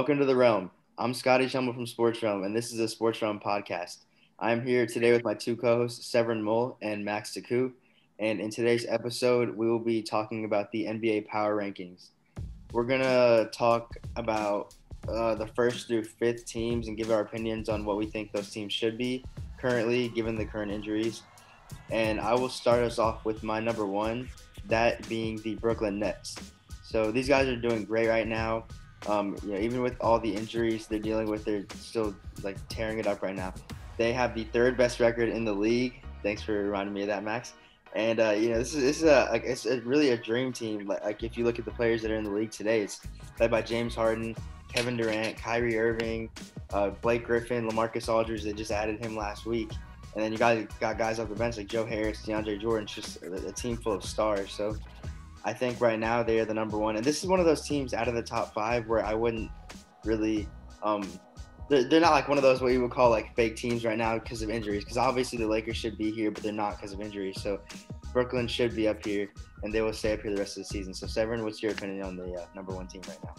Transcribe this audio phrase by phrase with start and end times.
[0.00, 0.70] Welcome to the Realm.
[0.96, 3.98] I'm Scotty Schemmel from Sports Realm, and this is a Sports Realm podcast.
[4.38, 7.70] I'm here today with my two co-hosts, Severin Mull and Max DeCoux.
[8.18, 12.12] And in today's episode, we will be talking about the NBA Power Rankings.
[12.72, 14.74] We're gonna talk about
[15.06, 18.48] uh, the first through fifth teams and give our opinions on what we think those
[18.48, 19.22] teams should be
[19.58, 21.24] currently, given the current injuries.
[21.90, 24.30] And I will start us off with my number one,
[24.66, 26.36] that being the Brooklyn Nets.
[26.82, 28.64] So these guys are doing great right now.
[29.08, 32.98] Um, you know, even with all the injuries they're dealing with, they're still like tearing
[32.98, 33.54] it up right now.
[33.96, 36.02] They have the third best record in the league.
[36.22, 37.54] Thanks for reminding me of that, Max.
[37.94, 40.52] And uh, you know, this is this is a like, it's a, really a dream
[40.52, 40.86] team.
[40.86, 43.00] Like, like if you look at the players that are in the league today, it's
[43.40, 44.36] led by James Harden,
[44.72, 46.30] Kevin Durant, Kyrie Irving,
[46.72, 48.44] uh, Blake Griffin, LaMarcus Aldridge.
[48.44, 49.70] They just added him last week.
[50.14, 52.94] And then you guys got guys off the bench like Joe Harris, DeAndre Jordan, It's
[52.94, 54.52] just a, a team full of stars.
[54.52, 54.76] So
[55.44, 57.66] I think right now they are the number one, and this is one of those
[57.66, 59.50] teams out of the top five where I wouldn't
[60.04, 60.48] really.
[60.82, 61.08] Um,
[61.68, 63.96] they're, they're not like one of those what you would call like fake teams right
[63.96, 64.82] now because of injuries.
[64.82, 67.40] Because obviously the Lakers should be here, but they're not because of injuries.
[67.40, 67.60] So
[68.12, 69.28] Brooklyn should be up here,
[69.62, 70.92] and they will stay up here the rest of the season.
[70.92, 73.34] So Severin, what's your opinion on the uh, number one team right now?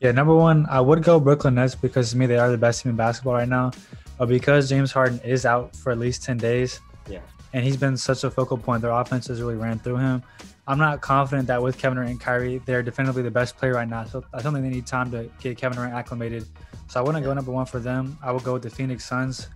[0.00, 2.82] Yeah, number one, I would go Brooklyn Nets because to me they are the best
[2.82, 3.70] team in basketball right now.
[4.18, 7.20] But because James Harden is out for at least ten days, yeah,
[7.52, 10.22] and he's been such a focal point, their offense has really ran through him.
[10.68, 13.88] I'm not confident that with Kevin Durant and Kyrie, they're definitively the best player right
[13.88, 14.04] now.
[14.04, 16.44] So I don't think they need time to get Kevin Durant acclimated.
[16.88, 18.18] So I wouldn't go number one for them.
[18.22, 19.48] I would go with the Phoenix Suns,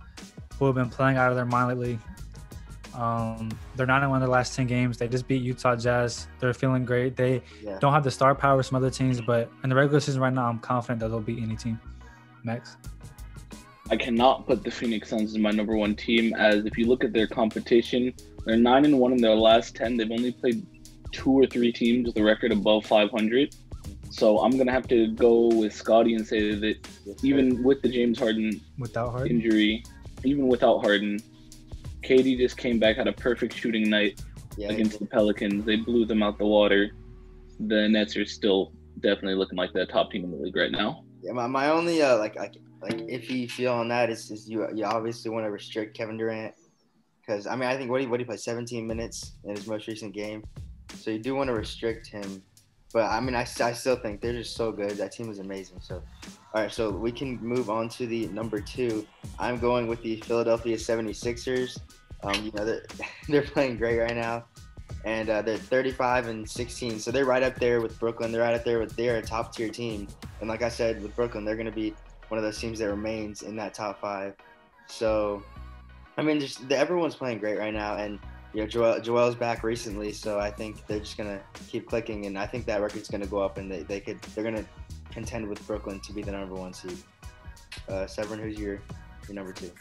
[0.57, 1.99] who have been playing out of their mind lately.
[2.95, 4.97] Um, they're not in one of the last 10 games.
[4.97, 6.27] They just beat Utah Jazz.
[6.39, 7.15] They're feeling great.
[7.15, 7.77] They yeah.
[7.79, 10.47] don't have the star power some other teams, but in the regular season right now,
[10.47, 11.79] I'm confident that they'll beat any team.
[12.43, 12.77] Max?
[13.89, 17.03] I cannot put the Phoenix Suns as my number one team, as if you look
[17.03, 18.13] at their competition,
[18.45, 19.97] they're nine and one in their last ten.
[19.97, 20.65] They've only played
[21.11, 23.55] two or three teams with a record above 500.
[24.09, 26.87] So I'm gonna have to go with Scotty and say that
[27.23, 29.83] even with the James Harden without Harden injury,
[30.25, 31.19] even without Harden,
[32.03, 34.21] KD just came back had a perfect shooting night
[34.57, 35.65] yeah, against the Pelicans.
[35.65, 36.91] They blew them out the water.
[37.59, 41.03] The Nets are still definitely looking like the top team in the league right now.
[41.21, 44.67] Yeah, my, my only uh, like like like iffy feel on that is, is you
[44.73, 46.53] you obviously want to restrict Kevin Durant
[47.21, 49.87] because I mean I think what he what he played 17 minutes in his most
[49.87, 50.43] recent game.
[50.95, 52.43] So you do want to restrict him.
[52.93, 54.91] But I mean, I, I still think they're just so good.
[54.91, 55.79] That team is amazing.
[55.81, 56.03] So,
[56.53, 59.07] all right, so we can move on to the number two.
[59.39, 61.79] I'm going with the Philadelphia 76ers.
[62.23, 62.85] Um, you know, they're,
[63.29, 64.45] they're playing great right now.
[65.05, 66.99] And uh, they're 35 and 16.
[66.99, 68.31] So they're right up there with Brooklyn.
[68.31, 70.07] They're right up there with, they're a top tier team.
[70.41, 71.95] And like I said, with Brooklyn, they're going to be
[72.27, 74.35] one of those teams that remains in that top five.
[74.87, 75.43] So,
[76.17, 77.95] I mean, just everyone's playing great right now.
[77.95, 78.19] And
[78.53, 82.37] you know, Joel, Joel's back recently, so I think they're just gonna keep clicking, and
[82.37, 84.65] I think that record's gonna go up, and they, they could they're gonna
[85.09, 86.97] contend with Brooklyn to be the number one seed.
[87.87, 88.81] Uh, Severin, who's your
[89.27, 89.71] your number two?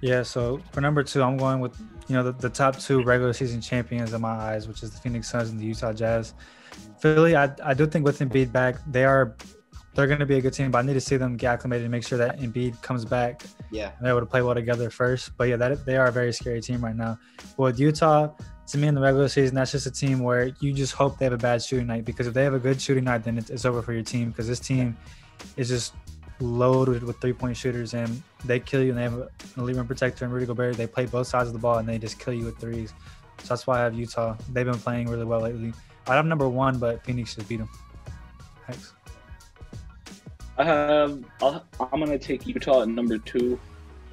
[0.00, 3.32] Yeah, so for number two, I'm going with you know the, the top two regular
[3.32, 6.34] season champions in my eyes, which is the Phoenix Suns and the Utah Jazz.
[7.00, 9.36] Philly, I, I do think with Embiid back, they are
[9.98, 11.82] they're going to be a good team, but I need to see them get acclimated
[11.82, 13.42] and make sure that Embiid comes back.
[13.72, 15.36] Yeah, they're able to play well together first.
[15.36, 17.18] But yeah, that they are a very scary team right now.
[17.56, 18.32] But with Utah,
[18.68, 21.24] to me in the regular season, that's just a team where you just hope they
[21.24, 23.50] have a bad shooting night because if they have a good shooting night, then it's,
[23.50, 24.96] it's over for your team because this team
[25.56, 25.94] is just
[26.38, 29.86] loaded with three point shooters and they kill you and they have an elite rim
[29.88, 30.76] protector and Rudy Gobert.
[30.76, 32.94] They play both sides of the ball and they just kill you with threes.
[33.38, 34.36] So that's why I have Utah.
[34.52, 35.72] They've been playing really well lately.
[36.06, 37.68] I have number one, but Phoenix should beat them.
[38.64, 38.92] Thanks.
[40.58, 41.24] I have.
[41.40, 41.60] i
[41.92, 43.60] am gonna take Utah at number two,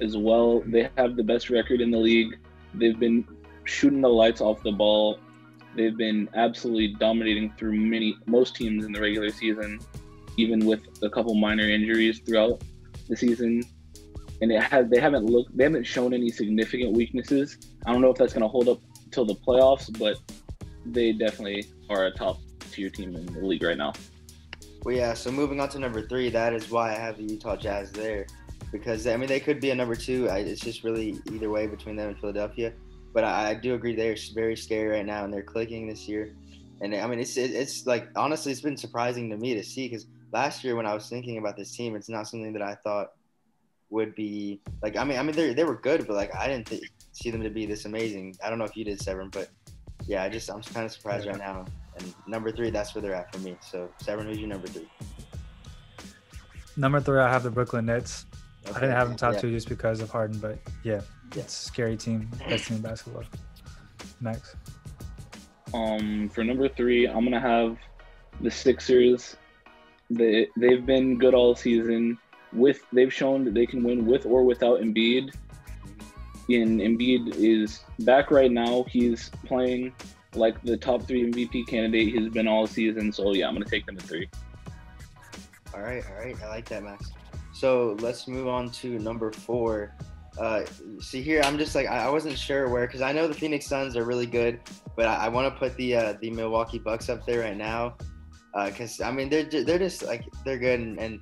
[0.00, 0.60] as well.
[0.60, 2.38] They have the best record in the league.
[2.74, 3.26] They've been
[3.64, 5.18] shooting the lights off the ball.
[5.74, 9.80] They've been absolutely dominating through many most teams in the regular season,
[10.36, 12.62] even with a couple minor injuries throughout
[13.08, 13.62] the season.
[14.40, 17.58] And it has they haven't looked they haven't shown any significant weaknesses.
[17.86, 18.80] I don't know if that's gonna hold up
[19.10, 20.18] till the playoffs, but
[20.84, 22.38] they definitely are a top
[22.70, 23.92] tier team in the league right now.
[24.86, 25.14] Well, yeah.
[25.14, 28.24] So moving on to number three, that is why I have the Utah Jazz there,
[28.70, 30.28] because I mean they could be a number two.
[30.30, 32.72] I, it's just really either way between them and Philadelphia.
[33.12, 36.36] But I, I, do agree they're very scary right now, and they're clicking this year.
[36.82, 39.88] And I mean, it's it, it's like honestly, it's been surprising to me to see
[39.88, 42.76] because last year when I was thinking about this team, it's not something that I
[42.76, 43.08] thought
[43.90, 44.96] would be like.
[44.96, 47.42] I mean, I mean they they were good, but like I didn't th- see them
[47.42, 48.36] to be this amazing.
[48.40, 49.48] I don't know if you did, Severin, but
[50.06, 51.32] yeah, I just I'm kind of surprised yeah.
[51.32, 51.64] right now.
[51.98, 53.56] And number three, that's where they're at for me.
[53.60, 54.88] So Severin, who's your number three?
[56.76, 58.26] Number three, I have the Brooklyn Nets.
[58.66, 58.76] Okay.
[58.76, 59.40] I didn't have them top yeah.
[59.40, 61.00] two just because of Harden, but yeah,
[61.34, 61.42] yeah.
[61.42, 63.22] it's a scary team, best team in basketball.
[64.20, 64.56] Max.
[65.72, 67.78] Um, for number three, I'm gonna have
[68.40, 69.36] the Sixers.
[70.10, 72.18] They they've been good all season.
[72.52, 75.34] With they've shown that they can win with or without Embiid.
[76.48, 78.84] And Embiid is back right now.
[78.88, 79.92] He's playing
[80.36, 83.12] like the top three MVP candidate he's been all season.
[83.12, 84.28] So yeah, I'm gonna take them at three.
[85.74, 86.36] All right, all right.
[86.42, 87.12] I like that, Max.
[87.52, 89.94] So let's move on to number four.
[90.38, 90.64] Uh,
[91.00, 93.66] see here, I'm just like I, I wasn't sure where because I know the Phoenix
[93.66, 94.60] Suns are really good,
[94.94, 97.96] but I, I want to put the uh, the Milwaukee Bucks up there right now
[98.66, 101.20] because uh, I mean they're they're just like they're good and, and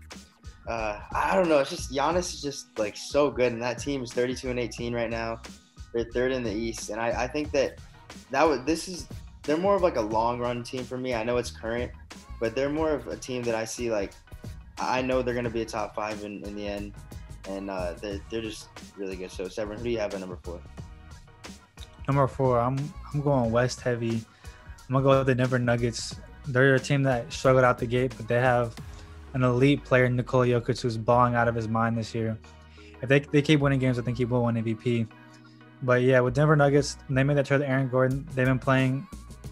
[0.69, 1.59] uh, I don't know.
[1.59, 4.95] It's just Giannis is just like so good, and that team is 32 and 18
[4.95, 5.43] right now.
[5.93, 7.79] They're third in the East, and I, I think that
[8.31, 9.09] that would this is
[9.43, 11.15] they're more of like a long run team for me.
[11.15, 11.93] I know it's current,
[12.41, 14.13] but they're more of a team that I see like
[14.79, 16.95] I know they're going to be a top five in, in the end,
[17.49, 19.31] and uh, they're, they're just really good.
[19.31, 20.61] So, Severin, who do you have at number four?
[22.09, 22.77] Number four, I'm
[23.13, 24.21] I'm going West heavy.
[24.89, 26.17] I'm gonna go with the Denver Nuggets.
[26.47, 28.75] They're a team that struggled out the gate, but they have
[29.33, 32.39] an elite player, Nikola Jokic, who's balling out of his mind this year.
[33.01, 35.07] If they, they keep winning games, I think he will win MVP.
[35.85, 38.27] But yeah, with Denver Nuggets, they made that trade to Aaron Gordon.
[38.35, 39.07] They've been playing,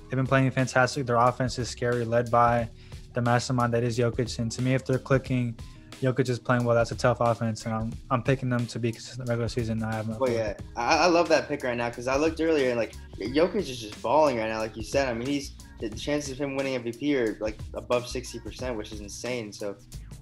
[0.09, 1.07] they've been playing fantastic.
[1.07, 2.69] Their offense is scary, led by
[3.13, 4.39] the mastermind that is Jokic.
[4.39, 5.55] And to me, if they're clicking,
[6.01, 6.75] Jokic is playing well.
[6.75, 9.83] That's a tough offense, and I'm I'm picking them to be consistent regular season.
[9.83, 10.17] I have no.
[10.19, 12.95] Well, yeah, I, I love that pick right now because I looked earlier and like
[13.19, 15.09] Jokic is just balling right now, like you said.
[15.09, 18.91] I mean, he's the chances of him winning MVP are like above sixty percent, which
[18.91, 19.53] is insane.
[19.53, 19.77] So,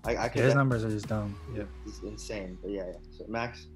[0.05, 0.45] I, I could.
[0.45, 1.35] his numbers are just dumb.
[1.55, 2.59] Yeah, it's insane.
[2.61, 2.93] But yeah, yeah.
[3.17, 3.69] So Max.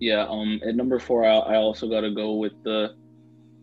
[0.00, 2.94] Yeah, um, at number four, I, I also got to go with the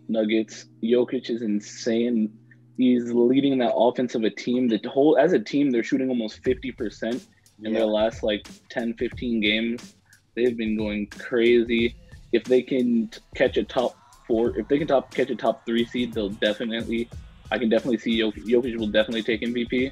[0.08, 0.66] Nuggets.
[0.84, 2.32] Jokic is insane
[2.78, 4.68] he's leading that offense of a team.
[4.68, 7.28] The whole as a team, they're shooting almost fifty percent
[7.64, 7.80] in yeah.
[7.80, 9.96] their last like 10, 15 games.
[10.36, 11.96] They've been going crazy.
[12.32, 13.96] If they can catch a top
[14.28, 17.10] four, if they can top catch a top three seed, they'll definitely.
[17.52, 19.92] I can definitely see Jokic, Jokic will definitely take MVP.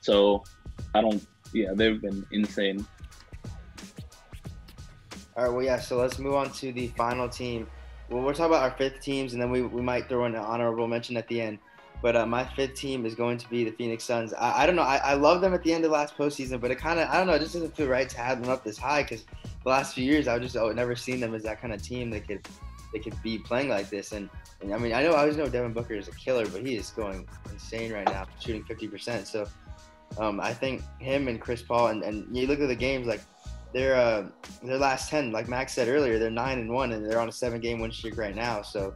[0.00, 0.44] So
[0.94, 1.26] I don't.
[1.52, 2.86] Yeah, they've been insane.
[5.36, 5.52] All right.
[5.52, 5.78] Well, yeah.
[5.78, 7.66] So let's move on to the final team.
[8.08, 10.40] Well, we're talking about our fifth teams, and then we, we might throw in an
[10.40, 11.58] honorable mention at the end.
[12.02, 14.32] But uh, my fifth team is going to be the Phoenix Suns.
[14.32, 14.82] I, I don't know.
[14.82, 17.18] I, I love them at the end of last postseason, but it kind of I
[17.18, 17.34] don't know.
[17.34, 20.04] It just doesn't feel right to have them up this high because the last few
[20.04, 22.46] years I've just oh, never seen them as that kind of team that could
[22.92, 24.12] they could be playing like this.
[24.12, 24.30] And,
[24.62, 26.76] and I mean I know I always know Devin Booker is a killer, but he
[26.76, 29.26] is going insane right now, shooting 50%.
[29.26, 29.48] So
[30.18, 33.20] um, I think him and Chris Paul and, and you look at the games like
[33.72, 34.28] their uh,
[34.62, 37.32] their last 10, like Max said earlier, they're nine and one and they're on a
[37.32, 38.62] seven game win streak right now.
[38.62, 38.94] So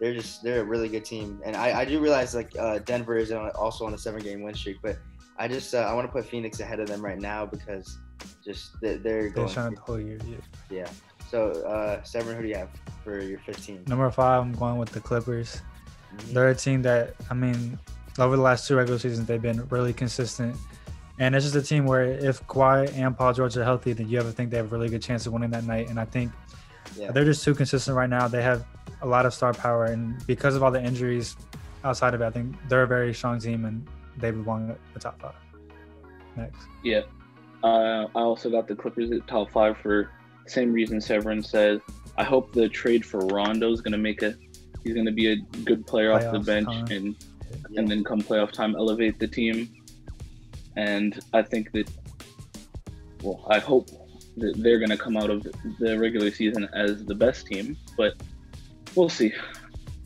[0.00, 1.40] they're just they're a really good team.
[1.44, 4.54] And I, I do realize like uh, Denver is also on a seven game win
[4.54, 4.98] streak, but
[5.38, 7.98] I just uh, I want to put Phoenix ahead of them right now because
[8.44, 9.52] just they're, they're going.
[9.54, 10.18] They're the whole year.
[10.26, 10.36] Yeah.
[10.70, 10.90] Yeah.
[11.30, 12.70] So uh, Severin, who do you have
[13.04, 13.84] for your 15?
[13.86, 15.60] Number five, I'm going with the Clippers.
[16.16, 16.32] Mm-hmm.
[16.32, 17.78] They're a team that I mean,
[18.18, 20.56] over the last two regular seasons, they've been really consistent.
[21.18, 24.18] And it's just a team where if Kawhi and Paul George are healthy, then you
[24.20, 25.88] ever think they have a really good chance of winning that night.
[25.88, 26.30] And I think
[26.96, 27.10] yeah.
[27.10, 28.28] they're just too consistent right now.
[28.28, 28.64] They have
[29.02, 31.36] a lot of star power, and because of all the injuries
[31.84, 33.86] outside of it, I think they're a very strong team, and
[34.16, 35.34] they belong at the top five.
[36.36, 36.60] Next.
[36.82, 37.02] Yeah,
[37.62, 40.10] uh, I also got the Clippers at top five for
[40.44, 41.80] the same reason Severin said.
[42.16, 44.34] I hope the trade for Rondo is going to make a.
[44.84, 46.86] He's going to be a good player playoff off the bench, time.
[46.90, 47.16] and
[47.70, 47.80] yeah.
[47.80, 49.70] and then come playoff time, elevate the team.
[50.78, 51.90] And I think that.
[53.22, 53.90] Well, I hope
[54.36, 55.42] that they're going to come out of
[55.80, 58.14] the regular season as the best team, but
[58.94, 59.32] we'll see.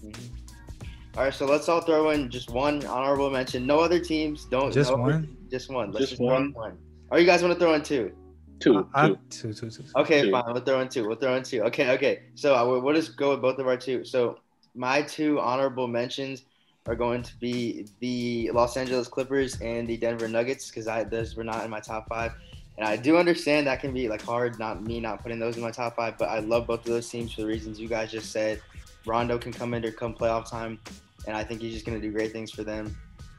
[0.03, 1.19] Mm-hmm.
[1.19, 3.67] All right, so let's all throw in just one honorable mention.
[3.67, 4.47] No other teams.
[4.47, 5.37] Don't just no one.
[5.51, 5.93] Just one.
[5.93, 6.55] Let's just, just one.
[6.55, 6.79] one.
[7.11, 8.11] Or you guys want to throw in two?
[8.59, 8.89] Two.
[8.95, 9.53] Uh, two.
[9.53, 9.69] two.
[9.69, 9.85] two.
[9.97, 10.31] Okay, two.
[10.31, 10.55] fine.
[10.55, 11.07] We'll throw in two.
[11.07, 11.61] We'll throw in two.
[11.65, 12.23] Okay, okay.
[12.35, 14.07] So uh, we'll just go with both of our two.
[14.07, 14.39] So
[14.75, 16.45] my two honorable mentions
[16.87, 21.37] are going to be the Los Angeles Clippers and the Denver Nuggets because I those
[21.37, 22.33] were not in my top five.
[22.79, 25.63] And I do understand that can be like hard, not me not putting those in
[25.63, 28.11] my top five, but I love both of those teams for the reasons you guys
[28.11, 28.61] just said.
[29.05, 30.81] Rondo can come in to come playoff time,
[31.27, 32.97] and I think he's just going to do great things for them.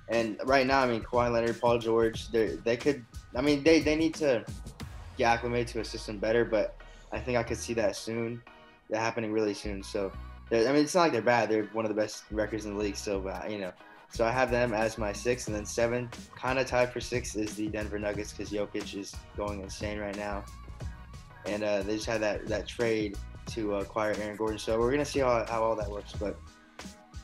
[0.10, 3.04] And right now, I mean, Kawhi Leonard, Paul George, they they could.
[3.36, 4.46] I mean, they they need to
[5.18, 6.76] get acclimated to a system better, but
[7.12, 8.42] I think I could see that soon.
[8.90, 9.82] That happening really soon.
[9.82, 10.12] So,
[10.54, 11.50] I mean, it's not like they're bad.
[11.50, 12.96] They're one of the best records in the league.
[12.96, 13.72] So, uh, you know,
[14.10, 17.36] so I have them as my six, and then seven, kind of tied for six,
[17.36, 20.46] is the Denver Nuggets because Jokic is going insane right now,
[21.48, 23.18] and uh, they just had that that trade
[23.48, 24.60] to acquire Aaron Gordon.
[24.60, 26.14] So we're gonna see how, how all that works.
[26.14, 26.38] But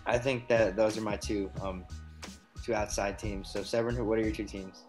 [0.08, 1.86] I think that those are my two um,
[2.64, 3.52] two outside teams.
[3.52, 4.84] So Severin, what are your two teams?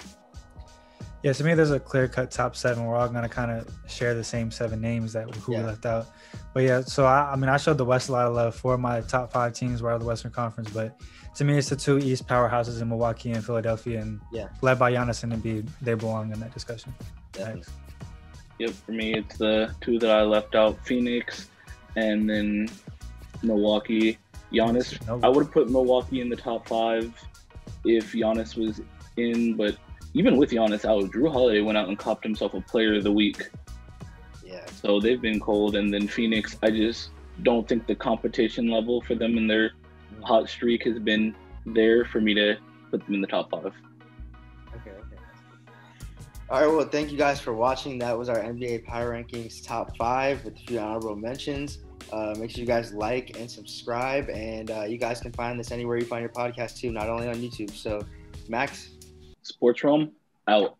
[1.23, 2.87] Yeah, to me, there's a clear cut top seven.
[2.87, 5.61] We're all gonna kind of share the same seven names that who yeah.
[5.61, 6.07] we left out.
[6.53, 8.55] But yeah, so I, I mean, I showed the West a lot of love.
[8.57, 11.01] Four of my top five teams were out of the Western Conference, but
[11.37, 14.49] to me, it's the two East powerhouses in Milwaukee and Philadelphia, and Yeah.
[14.61, 16.93] led by Giannis and Embiid, they belong in that discussion.
[17.33, 17.63] Definitely.
[17.63, 17.71] Thanks.
[18.59, 21.49] Yep, for me, it's the two that I left out: Phoenix,
[21.97, 22.69] and then
[23.43, 24.19] Milwaukee.
[24.53, 24.99] Giannis.
[25.07, 25.21] No.
[25.23, 27.15] I would have put Milwaukee in the top five
[27.85, 28.81] if Giannis was
[29.17, 29.77] in, but
[30.15, 33.13] even with Giannis out, Jrue Holiday went out and copped himself a Player of the
[33.13, 33.49] Week.
[34.51, 34.67] Yeah.
[34.83, 36.57] So they've been cold, and then Phoenix.
[36.63, 37.11] I just
[37.43, 39.73] don't think the competition level for them and their
[40.23, 42.57] hot streak has been there for me to
[42.91, 43.67] put them in the top five.
[43.67, 45.23] Okay, okay.
[46.49, 47.99] All right, well, thank you guys for watching.
[47.99, 51.79] That was our NBA Power Rankings top five with a few honorable mentions.
[52.13, 55.71] Uh, make sure you guys like and subscribe, and uh, you guys can find this
[55.71, 57.71] anywhere you find your podcast too, not only on YouTube.
[57.71, 58.01] So,
[58.49, 58.91] Max,
[59.43, 60.11] Sports Realm
[60.49, 60.77] out.